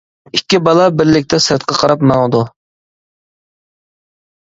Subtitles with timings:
[0.37, 2.41] ئىككى بالا بىرلىكتە سىرتقا قاراپ ماڭىدۇ.